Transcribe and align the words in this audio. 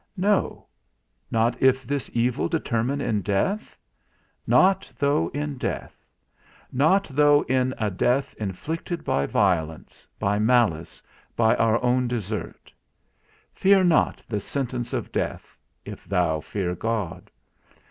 No? 0.17 0.65
not 1.29 1.61
if 1.61 1.83
this 1.83 2.09
evil 2.11 2.47
determine 2.49 3.01
in 3.01 3.21
death? 3.21 3.77
Not 4.47 4.91
though 4.97 5.27
in 5.27 5.51
a 5.51 5.55
death; 5.59 6.07
not 6.71 7.03
though 7.11 7.43
in 7.43 7.75
a 7.77 7.91
death 7.91 8.33
inflicted 8.39 9.03
by 9.03 9.27
violence, 9.27 10.07
by 10.17 10.39
malice, 10.39 11.03
by 11.35 11.55
our 11.57 11.79
own 11.83 12.07
desert; 12.07 12.73
fear 13.53 13.83
not 13.83 14.23
the 14.27 14.39
sentence 14.39 14.91
of 14.91 15.11
death, 15.11 15.55
if 15.85 16.03
thou 16.05 16.39
fear 16.39 16.73
God. 16.73 17.29